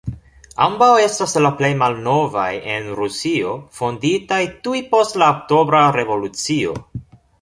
Ambaŭ 0.67 0.87
estas 1.01 1.35
la 1.45 1.51
plej 1.59 1.69
malnovaj 1.81 2.47
en 2.77 2.89
Rusio, 3.01 3.53
fonditaj 3.81 4.41
tuj 4.69 4.77
post 4.95 5.21
la 5.25 5.29
Oktobra 5.37 5.83
revolucio. 5.99 6.75